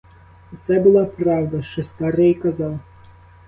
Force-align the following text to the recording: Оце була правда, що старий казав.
Оце 0.53 0.79
була 0.79 1.05
правда, 1.05 1.63
що 1.63 1.83
старий 1.83 2.33
казав. 2.33 2.79